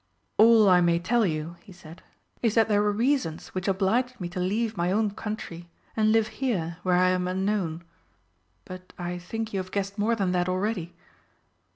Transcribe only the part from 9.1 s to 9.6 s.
think you